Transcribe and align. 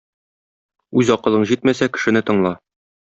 Үз 1.01 1.11
акылың 1.15 1.45
җитмәсә, 1.51 1.89
кешене 1.99 2.23
тыңла. 2.31 2.55